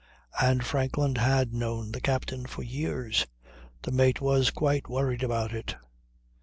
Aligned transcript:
And 0.41 0.65
Franklin 0.65 1.13
had 1.17 1.53
known 1.53 1.91
the 1.91 2.01
captain 2.01 2.47
for 2.47 2.63
years. 2.63 3.27
The 3.83 3.91
mate 3.91 4.19
was 4.19 4.49
quite 4.49 4.89
worried 4.89 5.21
about 5.21 5.53
it. 5.53 5.75